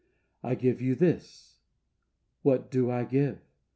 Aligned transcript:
'I 0.41 0.55
give 0.55 0.81
you 0.81 0.95
this.' 0.95 1.59
What 2.41 2.71
do 2.71 2.89
I 2.89 3.03
give? 3.03 3.37